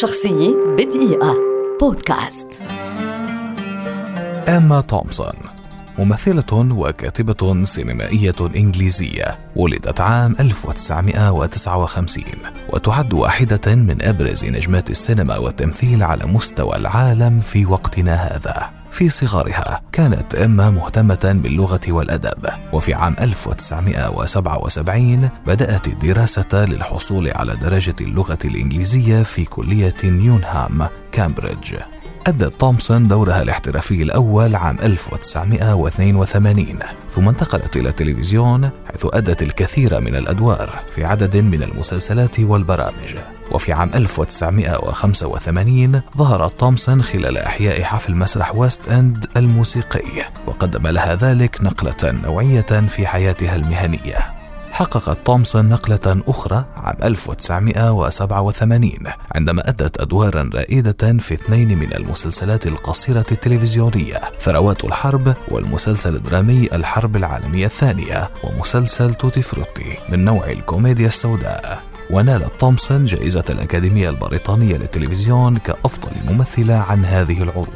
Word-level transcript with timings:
شخصية 0.00 0.56
بدقيقة. 0.78 1.36
بودكاست. 1.80 2.62
إما 4.48 4.80
تومسون 4.80 5.34
ممثلة 5.98 6.72
وكاتبة 6.72 7.64
سينمائية 7.64 8.34
إنجليزية 8.56 9.38
ولدت 9.56 10.00
عام 10.00 10.36
1959 10.40 12.24
وتعد 12.72 13.12
واحدة 13.12 13.74
من 13.74 14.02
أبرز 14.02 14.44
نجمات 14.44 14.90
السينما 14.90 15.38
والتمثيل 15.38 16.02
على 16.02 16.26
مستوى 16.26 16.76
العالم 16.76 17.40
في 17.40 17.66
وقتنا 17.66 18.14
هذا. 18.14 18.81
في 18.92 19.08
صغرها 19.08 19.82
كانت 19.92 20.34
إما 20.34 20.70
مهتمة 20.70 21.40
باللغة 21.42 21.80
والأدب. 21.88 22.48
وفي 22.72 22.94
عام 22.94 23.16
1977 23.20 25.28
بدأت 25.46 25.88
الدراسة 25.88 26.64
للحصول 26.64 27.30
على 27.34 27.56
درجة 27.56 27.94
اللغة 28.00 28.38
الإنجليزية 28.44 29.22
في 29.22 29.44
كلية 29.44 29.94
نيونهام 30.04 30.88
كامبريدج. 31.12 31.74
أدت 32.26 32.60
تومسون 32.60 33.08
دورها 33.08 33.42
الاحترافي 33.42 34.02
الأول 34.02 34.54
عام 34.54 34.76
1982 34.82 36.78
ثم 37.10 37.28
انتقلت 37.28 37.76
إلى 37.76 37.88
التلفزيون 37.88 38.70
حيث 38.92 39.06
أدت 39.12 39.42
الكثير 39.42 40.00
من 40.00 40.16
الأدوار 40.16 40.82
في 40.94 41.04
عدد 41.04 41.36
من 41.36 41.62
المسلسلات 41.62 42.40
والبرامج. 42.40 43.16
وفي 43.50 43.72
عام 43.72 43.90
1985 43.94 46.02
ظهرت 46.16 46.60
تومسون 46.60 47.02
خلال 47.02 47.38
إحياء 47.38 47.82
حفل 47.82 48.14
مسرح 48.14 48.54
ويست 48.54 48.88
أند 48.88 49.26
الموسيقي 49.36 50.24
وقدم 50.46 50.86
لها 50.86 51.14
ذلك 51.14 51.62
نقلة 51.62 52.20
نوعية 52.24 52.86
في 52.88 53.06
حياتها 53.06 53.56
المهنية. 53.56 54.42
حققت 54.72 55.26
تومسون 55.26 55.68
نقلة 55.68 56.22
أخرى 56.28 56.64
عام 56.76 56.96
1987 57.02 58.92
عندما 59.34 59.68
أدت 59.68 60.00
أدوارا 60.00 60.50
رائدة 60.54 61.18
في 61.18 61.34
اثنين 61.34 61.78
من 61.78 61.92
المسلسلات 61.92 62.66
القصيرة 62.66 63.26
التلفزيونية 63.32 64.20
ثروات 64.40 64.84
الحرب 64.84 65.34
والمسلسل 65.48 66.16
الدرامي 66.16 66.68
الحرب 66.72 67.16
العالمية 67.16 67.66
الثانية 67.66 68.30
ومسلسل 68.44 69.14
توتي 69.14 69.42
فروتي 69.42 69.96
من 70.08 70.24
نوع 70.24 70.50
الكوميديا 70.50 71.06
السوداء. 71.06 71.91
ونالت 72.12 72.60
تومسون 72.60 73.04
جائزة 73.04 73.44
الأكاديمية 73.50 74.10
البريطانية 74.10 74.76
للتلفزيون 74.76 75.56
كأفضل 75.56 76.10
ممثلة 76.32 76.74
عن 76.74 77.04
هذه 77.04 77.42
العروض. 77.42 77.68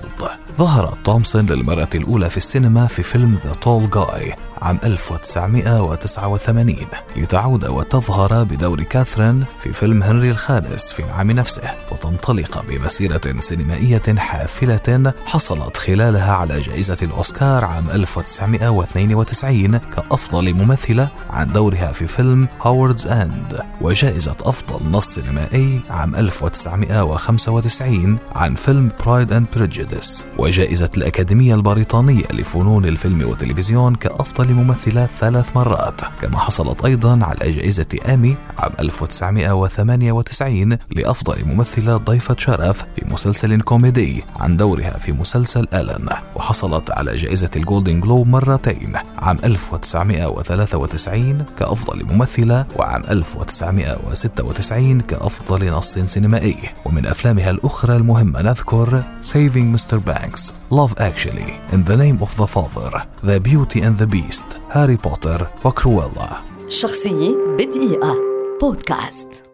ظهرت 0.59 0.97
تومسون 1.05 1.47
للمرة 1.47 1.89
الأولى 1.95 2.31
في 2.31 2.37
السينما 2.37 2.87
في 2.87 3.03
فيلم 3.03 3.39
The 3.44 3.52
Tall 3.52 3.91
Guy 3.91 4.34
عام 4.62 4.78
1989 4.84 6.76
لتعود 7.16 7.64
وتظهر 7.64 8.44
بدور 8.44 8.82
كاثرين 8.82 9.44
في 9.60 9.72
فيلم 9.72 10.02
هنري 10.02 10.30
الخامس 10.30 10.92
في 10.92 11.04
العام 11.04 11.30
نفسه 11.30 11.62
وتنطلق 11.92 12.64
بمسيرة 12.68 13.20
سينمائية 13.38 14.02
حافلة 14.18 15.12
حصلت 15.27 15.77
خلالها 15.77 16.32
على 16.32 16.60
جائزة 16.60 16.96
الأوسكار 17.02 17.64
عام 17.64 17.90
1992 17.90 19.78
كأفضل 19.78 20.54
ممثلة 20.54 21.08
عن 21.30 21.46
دورها 21.46 21.92
في 21.92 22.06
فيلم 22.06 22.48
Howards 22.62 23.06
End 23.06 23.61
وجائزة 23.80 24.36
أفضل 24.42 24.90
نص 24.90 25.14
سينمائي 25.14 25.80
عام 25.90 26.14
1995 26.14 28.18
عن 28.34 28.54
فيلم 28.54 28.88
Pride 29.06 29.33
and 29.33 29.47
Prejudice 29.56 30.25
وجائزة 30.38 30.90
الأكاديمية 30.96 31.54
البريطانية 31.54 32.24
لفنون 32.32 32.84
الفيلم 32.84 33.28
والتلفزيون 33.28 33.94
كأفضل 33.94 34.45
ممثلة 34.52 35.06
ثلاث 35.06 35.56
مرات 35.56 36.00
كما 36.20 36.39
حصلت 36.39 36.84
أيضا 36.84 37.25
على 37.25 37.52
جائزة 37.52 37.86
إيمي 38.14 38.36
عام 38.58 38.72
1998 38.80 40.78
لأفضل 40.91 41.44
ممثلة 41.44 41.97
ضيفة 41.97 42.36
شرف 42.39 42.84
في 42.97 43.05
مسلسل 43.12 43.61
كوميدي 43.61 44.24
عن 44.36 44.56
دورها 44.56 44.98
في 44.98 45.12
مسلسل 45.12 45.67
ألن 45.74 46.08
وحصلت 46.36 46.91
على 46.91 47.17
جائزة 47.17 47.50
ال 47.56 47.63
Golden 47.63 48.00
Globe 48.00 48.27
مرتين 48.27 48.92
عام 49.19 49.39
1993 49.44 51.45
كأفضل 51.58 52.05
ممثلة 52.07 52.67
وعام 52.77 53.02
1996 53.11 55.01
كأفضل 55.01 55.70
نص 55.70 55.98
سينمائي 55.98 56.57
ومن 56.84 57.07
أفلامها 57.07 57.51
الأخرى 57.51 57.96
المهمة 57.96 58.42
نذكر 58.42 59.02
Saving 59.23 59.77
Mr. 59.77 59.96
Banks 59.98 60.52
Love 60.70 60.95
Actually 60.98 61.52
In 61.73 61.84
the 61.84 61.96
Name 61.96 62.18
of 62.23 62.36
the 62.36 62.46
Father 62.46 63.02
The 63.23 63.40
Beauty 63.40 63.80
and 63.86 63.98
the 63.98 64.07
Beast 64.07 64.36
هاري 64.70 64.97
بوتر 64.97 65.47
وكرويلا. 65.64 66.42
شخصية 66.69 67.36
بدقيقة. 67.58 68.17
بودكاست. 68.61 69.45